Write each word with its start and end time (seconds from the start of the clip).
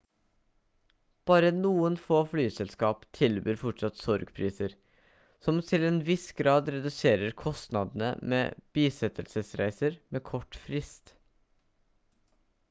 bare 1.31 1.49
noen 1.57 1.97
få 2.05 2.21
flyselskap 2.31 3.03
tilbyr 3.17 3.59
fortsatt 3.63 3.99
sorgpriser 4.05 4.73
som 5.47 5.61
til 5.69 5.85
en 5.91 5.99
viss 6.09 6.25
grad 6.41 6.73
reduserer 6.79 7.37
kostnadene 7.45 8.09
med 8.35 8.57
bisettelsesreiser 8.81 10.01
med 10.17 10.25
kort 10.33 10.59
frist 10.67 11.15